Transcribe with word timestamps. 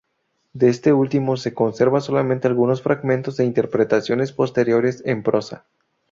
De 0.53 0.67
este 0.69 0.93
último, 0.93 1.37
se 1.37 1.53
conservan 1.53 2.01
solamente 2.01 2.47
algunos 2.47 2.81
fragmentos, 2.81 3.39
e 3.39 3.43
interpretaciones 3.45 4.31
posteriores 4.31 5.03
en 5.05 5.21
prosa. 5.21 5.67